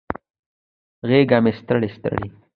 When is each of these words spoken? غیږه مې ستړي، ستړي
غیږه 1.07 1.37
مې 1.43 1.51
ستړي، 1.59 1.89
ستړي 1.97 2.27